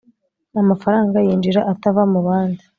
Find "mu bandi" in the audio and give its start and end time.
2.11-2.63